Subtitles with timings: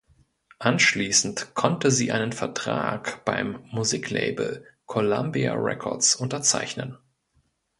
[0.57, 6.97] Anschließend konnte sie einen Vertrag beim Musiklabel Columbia Records unterzeichnen.